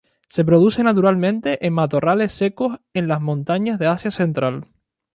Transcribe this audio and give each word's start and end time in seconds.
Se 0.29 0.43
produce 0.43 0.81
naturalmente 0.83 1.63
en 1.63 1.73
matorrales 1.73 2.31
secos 2.33 2.79
en 2.95 3.07
las 3.07 3.21
montañas 3.21 3.77
de 3.77 3.85
Asia 3.85 4.09
central. 4.09 4.65